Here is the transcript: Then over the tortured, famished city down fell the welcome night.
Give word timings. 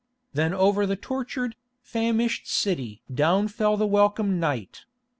Then 0.33 0.51
over 0.51 0.87
the 0.87 0.95
tortured, 0.95 1.55
famished 1.83 2.49
city 2.51 3.03
down 3.13 3.47
fell 3.49 3.77
the 3.77 3.85
welcome 3.85 4.39
night. 4.39 4.85